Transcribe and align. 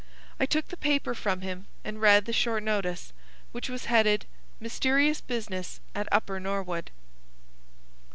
I 0.39 0.47
took 0.47 0.69
the 0.69 0.77
paper 0.77 1.13
from 1.13 1.41
him 1.41 1.67
and 1.83 2.01
read 2.01 2.25
the 2.25 2.33
short 2.33 2.63
notice, 2.63 3.13
which 3.51 3.69
was 3.69 3.85
headed 3.85 4.25
"Mysterious 4.59 5.21
Business 5.21 5.79
at 5.93 6.07
Upper 6.11 6.39
Norwood." 6.39 6.89